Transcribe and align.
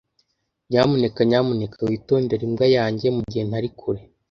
Nyamuneka 0.69 1.19
nyamuneka 1.29 1.77
witondere 1.87 2.43
imbwa 2.47 2.67
yanjye 2.77 3.05
mugihe 3.15 3.43
ntari 3.47 3.69
kure. 3.79 4.01